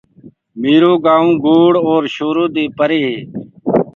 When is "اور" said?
1.87-2.01